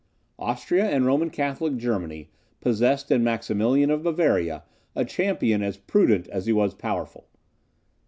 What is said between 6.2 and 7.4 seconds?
as he was powerful.